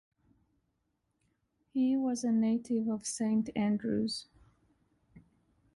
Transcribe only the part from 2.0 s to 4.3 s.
a native of Saint Andrews.